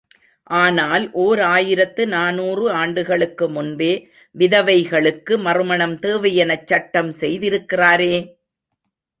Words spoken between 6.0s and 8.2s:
தேவையெனச் சட்டம் செய்திருக்கிறாரே!